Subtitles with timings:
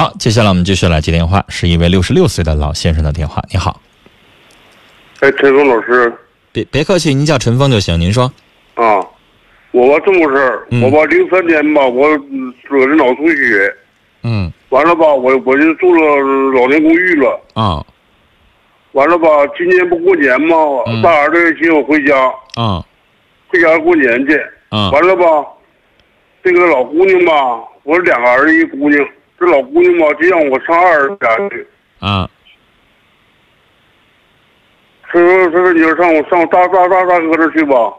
[0.00, 3.44] 好，接下来我们继续来接电话，是一位六十六岁的老先生的电话。
[3.52, 3.82] 你好，
[5.20, 6.10] 哎，陈峰老师。
[6.52, 8.00] 别别客气，您叫陈峰就行。
[8.00, 8.24] 您说，
[8.76, 8.96] 啊，
[9.72, 10.80] 我吧这么回事儿，嗯。
[10.80, 13.76] 我吧零三年吧，我嗯得的脑出血，
[14.22, 14.50] 嗯。
[14.70, 16.16] 完了吧，我我就住了
[16.58, 17.84] 老年公寓了，啊。
[18.92, 19.28] 完了吧，
[19.58, 20.56] 今年不过年嘛，
[20.86, 21.02] 嗯。
[21.02, 22.16] 大儿子请我回家，
[22.54, 22.82] 啊。
[23.48, 24.34] 回家过年去，
[24.70, 24.90] 啊。
[24.92, 25.46] 完了吧，
[26.42, 27.32] 这个老姑娘吧，
[27.82, 29.06] 我两个儿子一姑娘，
[29.40, 31.66] 这老姑娘吧就让我上二儿子家去，
[31.98, 32.28] 啊！
[35.10, 37.90] 他说他说你要上我上我大大大大哥这儿去吧，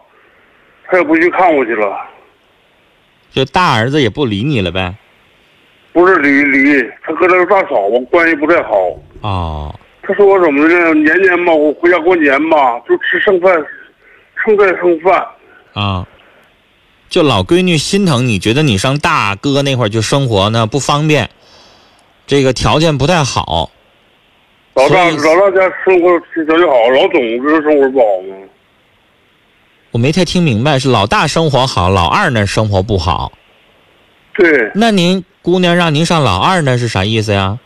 [0.86, 2.00] 他也不去看我去了，
[3.32, 4.94] 就大儿子也不理你了呗？
[5.94, 8.78] 不是离离，她和她大嫂子关系不太好。
[9.22, 10.94] 哦，他说我怎么的呢？
[10.94, 13.52] 年年吧，我回家过年吧，就吃剩饭，
[14.46, 15.28] 剩菜剩饭。
[15.74, 16.08] 啊，
[17.12, 21.30] 就老闺女心疼你，觉得你上大哥那块儿就生活呢不方便，
[22.26, 23.70] 这个条件不太好。
[24.76, 26.08] 老大老大家生活
[26.46, 28.36] 条件好，老总这生活不好吗？
[29.92, 33.34] 我没太听明白，是老大生活好，老二那生活不好。
[34.34, 37.60] 对，那您姑娘让您上老二那是啥意思呀？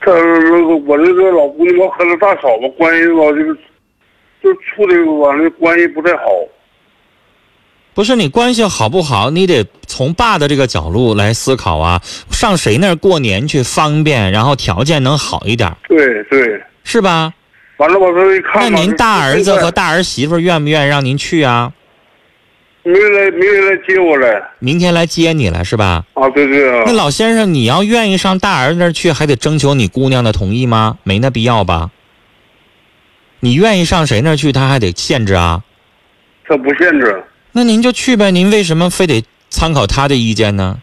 [0.00, 3.56] 他那个我这个老姑娘吧和他大嫂子关系吧，就是
[4.42, 6.22] 就处的完了关系不太好。
[7.98, 12.00] 不是你关系好不好，你得从爸的这个角度来思考啊。
[12.30, 17.34] 上谁那儿过年去方便，然后条件能好一点，对对，是吧？
[17.78, 21.72] 完了我说一看吧，那您大儿子和大儿媳妇愿不愿意让您去啊？
[22.84, 26.04] 没人来没人来接我来明天来接你来是吧？
[26.14, 26.30] 啊？
[26.30, 30.98] 对对啊那，老先生，你要愿意上大儿子那儿去，还得征求你姑娘的同意吗？
[31.02, 31.90] 没那必要吧？
[33.40, 35.64] 你愿意上谁那儿去，他还得限制啊。
[36.46, 37.20] 他不限制。
[37.58, 40.80] 那您就去呗，您为什么非得参考他的意见呢？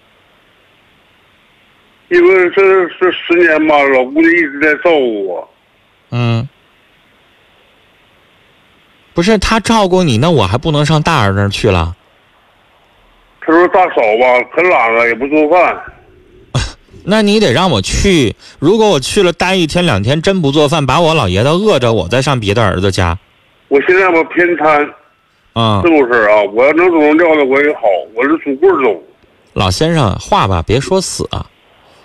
[2.10, 5.50] 因为这这十年吧，老姑娘一直在照顾我。
[6.12, 6.50] 嗯，
[9.14, 11.96] 不是他照顾你，那我还不能上大儿那儿去了？
[13.40, 15.82] 他说大嫂吧可懒了，也不做饭。
[17.06, 18.36] 那你得让我去。
[18.60, 23.18] 如果我去了待一天两天，真不做饭，把我老爷子饿着，我再上别的儿子家。
[23.70, 24.86] 我现在我偏瘫，
[25.56, 26.44] 啊、这么回事啊！
[26.54, 27.80] 我要能走能撂的我也好，
[28.14, 29.02] 我是拄棍儿走。
[29.54, 31.46] 老先生，话吧别说死啊，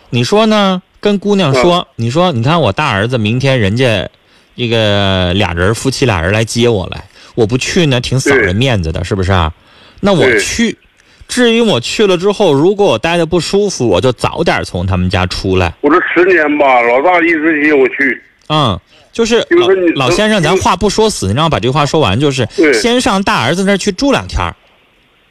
[0.08, 0.80] 你说呢？
[1.00, 4.08] 跟姑娘说，你说你看我大儿子明天人家
[4.54, 7.02] 一个俩人夫妻俩人来接我来，
[7.34, 9.52] 我不去呢，挺扫人面子的，是不是啊？
[9.98, 10.78] 那我去。
[11.26, 15.74] 至于我去了之后，如果我待的不舒服，我就早点从他们家出来。
[15.80, 18.22] 我这十年吧，老大一直接我去。
[18.52, 18.78] 嗯，
[19.12, 24.56] 就是老老先生，咱话不说死，你让我把这话说完，就是先上大儿子那儿去住两天儿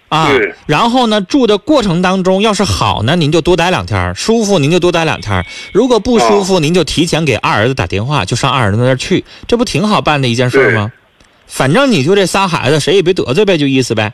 [0.07, 0.31] 啊，
[0.66, 5.44] 然后呢，住的过程当中要是好呢，您就多待两天儿；舒服您就多待两天儿；
[5.74, 10.91] 如果不舒服，您就提前给二儿子打电话，就上二儿子那儿去，这不挺好办的一件事吗？
[11.46, 14.13] 反正你就这仨孩子，谁也别得罪呗，就意思呗，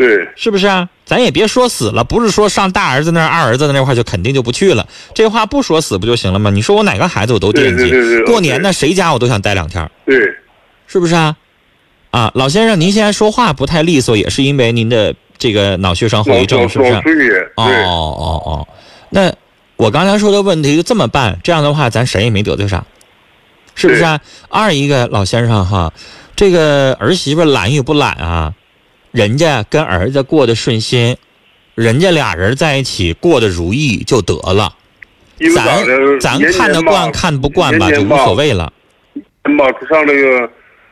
[0.00, 0.88] 对是不是啊？
[1.04, 6.50] 咱也别说死了，不是说上大儿子那儿、二儿子那块儿就肯定就不去了，这话不说死不就行了吗？
[6.50, 9.90] 你说我哪个孩子我都惦记，对对对对过年呢谁家我都想待两天儿。
[10.06, 10.18] 对，
[10.86, 11.36] 是不是啊？
[12.10, 16.92] 啊，老先生，您现在说话不太利索，也是因为您的这个脑血栓后遗症，是不是？
[17.56, 18.68] 哦，哦哦，
[19.10, 19.32] 那
[19.76, 22.86] 我刚才说的问题就这么办，这样的话咱谁也没得罪上，
[23.74, 24.20] 是不是啊？
[24.48, 25.92] 二一个老先生哈，
[26.34, 28.54] 这个儿媳妇懒与不懒啊？
[29.12, 31.16] 人家跟儿子过得顺心，
[31.74, 34.74] 人家俩人在一起过得如意就得了，
[35.54, 36.18] 咱？
[36.20, 38.72] 咱看得惯看不惯吧，就无所谓了。
[39.88, 40.48] 上那个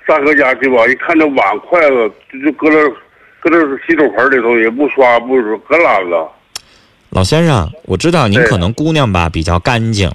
[0.06, 2.88] 大哥家去吧，一看那碗筷子就就搁那
[3.40, 6.28] 搁那洗手盆里头，也不刷不说，可懒了。
[7.10, 10.10] 老先生，我知道您可能姑娘吧比较干净，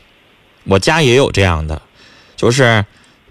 [0.66, 1.82] 我家也有这样的，
[2.36, 2.84] 就是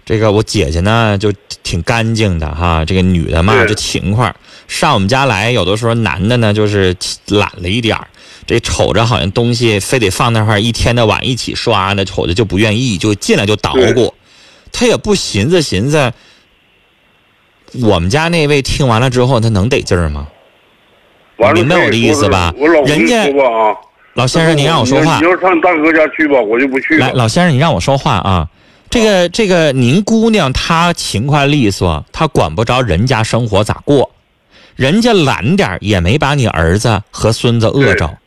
[0.03, 1.31] 这个我姐姐呢就
[1.63, 4.33] 挺干净的哈，这个女的嘛就勤快，
[4.67, 6.95] 上我们家来有的时候男的呢就是
[7.27, 8.07] 懒了一点儿
[8.45, 14.13] 这瞅着好像东西非得放那块儿一天的碗一起刷呢，瞅着就不愿意，就进来就捣鼓，
[14.71, 16.11] 他也不寻思寻思。
[17.81, 20.27] 我们家那位听完了之后，他能得劲儿吗？
[21.53, 23.25] 明白我的意思吧我老人家
[24.13, 25.25] 老先生，您让我说话你。
[25.25, 28.47] 要上大哥家去吧，我就不去来，老先生，你让我说话啊！
[28.89, 34.11] 这个这个，您姑娘她勤快利索，她管不着人家生活咋过，
[34.75, 38.17] 人家懒点儿也没把你儿子和孙子饿着，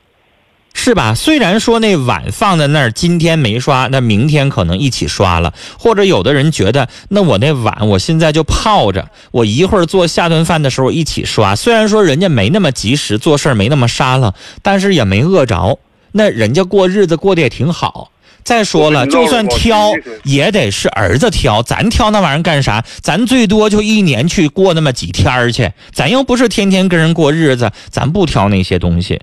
[0.74, 1.14] 是吧？
[1.14, 11.56] 虽然说那碗放在那儿，今天没刷，那明天可能一起刷了，或者有的人觉得，那我那碗我现在就泡着，我一会儿做下顿饭的时候一起刷。
[11.56, 15.78] 虽然说人家没那么及时，做事儿没那么沙了，但是也没饿着。
[16.12, 18.10] 那人家过日子过得也挺好。
[18.46, 19.90] 再说了，就算挑
[20.22, 22.84] 也得是儿子挑，咱挑那玩意儿干啥？
[23.02, 29.20] 咱最多就一年去过那么几天儿去，咱又不是天天跟人过日子，咱不挑那些东西。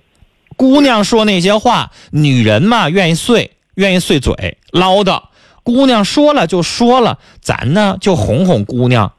[0.58, 5.22] 姑娘说那些话，女人嘛愿意碎，愿意碎嘴唠叨。
[5.64, 9.14] 姑娘说了就说了，咱呢就哄哄姑娘，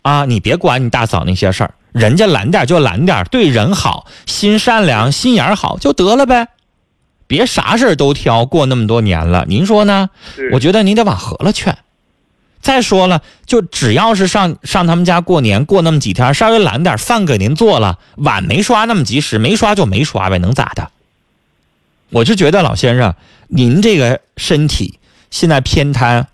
[0.00, 6.48] 啊，你别管你大嫂那些事儿，人家懒点就懒点，对人好，心善良，心眼好就得了呗。
[7.30, 10.10] 别啥事都挑，过那么多年了，您说呢？
[10.50, 11.78] 我觉得您得往和了劝。
[12.60, 20.90] 再说了，就只要是上上他们家过年，过那么几天，稍微懒点，饭给您做了，碗没刷那么及时，没刷就没刷呗，能咋的？
[22.10, 23.14] 我就觉得老先生，
[23.46, 24.98] 您这个身体
[25.30, 26.26] 现在偏瘫，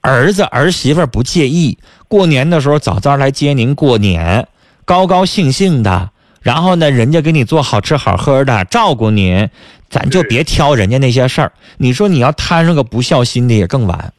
[0.00, 4.48] 儿子儿媳妇不介意，过年的时候早早来接您过年，
[4.84, 6.10] 高高兴兴的，
[6.42, 9.48] 然后呢，人家给你做好吃好喝的，照顾您。
[9.90, 11.50] 咱就别挑人家那些事儿。
[11.76, 14.12] 你说你要摊上个不孝心的也更完，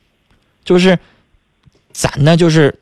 [0.66, 1.00] 就是，
[1.94, 2.78] 咱呢就是，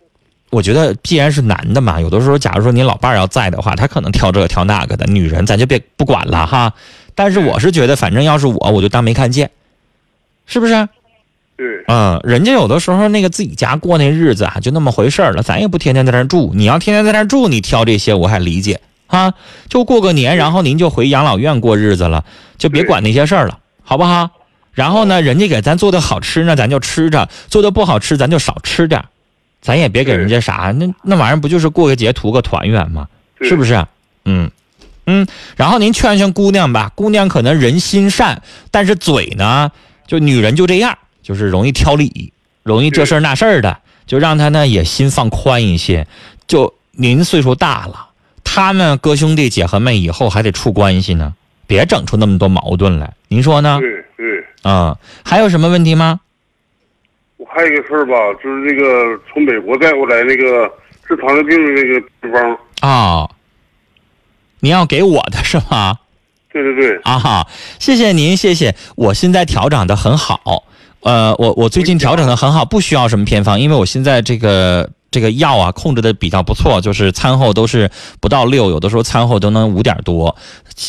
[0.49, 5.05] 我觉得既然是男的嘛，有的时候假如说你老伴儿要在的话，他可能挑这个挑那个的。
[5.05, 6.73] 女人咱就别不管了哈。
[7.13, 9.51] 但是我是觉得，反正要是我，我就当没看见，
[10.47, 10.89] 是不是？
[11.55, 11.67] 对。
[11.87, 15.43] 嗯，人家有的时候那个自己家过那日子啊，就那么回事了。
[15.43, 16.53] 咱也不天天在那住。
[16.55, 18.81] 你要天天在那住，你挑这些我还理解。
[19.09, 19.33] 啊，
[19.67, 22.23] 就过个年，然后您就回养老院过日子了，
[22.57, 24.29] 就别管那些事儿了，好不好？
[24.71, 29.03] 然后呢，人家给咱做的好吃呢，咱就吃着；做的不好吃，咱就少吃点
[29.61, 33.07] 咱也别给人家啥，那那玩意儿不就是过个节图个团圆吗？
[33.41, 33.85] 是不是？
[34.25, 34.51] 嗯
[35.05, 35.27] 嗯。
[35.57, 39.71] 然后您劝劝姑娘吧，姑娘可能人心善，但是嘴呢，
[40.07, 42.31] 就女人就这样，就是容易挑理，
[42.63, 46.07] 容易这事儿那事儿的，就让她呢也心放宽一些。
[46.47, 48.08] 就您岁数大了。
[48.59, 51.33] 他们哥兄弟姐和妹以后还得处关系呢，
[51.65, 53.13] 别整出那么多矛盾来。
[53.29, 53.79] 您说呢？
[53.79, 54.43] 对对。
[54.63, 56.19] 啊，还有什么问题吗？
[57.37, 58.13] 我还有一个事儿吧，
[58.43, 60.69] 就是那个从美国带过来那个
[61.07, 62.57] 治糖尿病的那个配方。
[62.81, 63.29] 啊。
[64.59, 65.97] 您要给我的是吗？
[66.51, 66.99] 对对对。
[67.03, 67.47] 啊哈，
[67.79, 68.75] 谢谢您，谢谢。
[68.97, 70.65] 我现在调整的很好，
[70.99, 74.89] 呃，我我最近调整的很好，不需要什么偏方，因为我现在这个。
[75.11, 77.89] 这个药啊，控制的比较不错，就是餐后都是
[78.19, 80.35] 不到六，有的时候餐后都能五点多，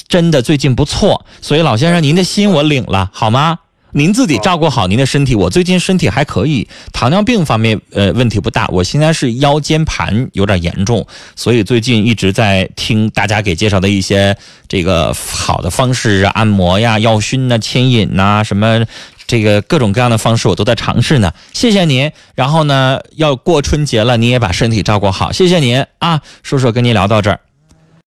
[0.09, 1.25] 真的最近不错。
[1.41, 3.59] 所以老先生，您的心我领了，好吗？
[3.93, 5.35] 您自己照顾好您的身体。
[5.35, 8.69] 我最近身体还可以，糖尿病方面呃问题不大。
[8.69, 14.37] 我现在是腰间盘有点严重，所以最近一直在听大家给介绍的一些
[14.69, 18.85] 这个好的方式啊，按摩呀、药熏呐、牵引呐什么。
[19.31, 22.11] 这个各种各样的方式我都在尝试呢，谢谢您。
[22.35, 27.39] 然后呢，要过春节了，你也把身体照顾好，谢谢您啊，叔叔跟您聊到这儿。